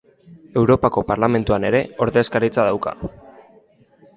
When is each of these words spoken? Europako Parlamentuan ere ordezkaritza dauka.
Europako 0.61 1.03
Parlamentuan 1.09 1.67
ere 1.69 1.81
ordezkaritza 2.07 2.67
dauka. 2.71 2.95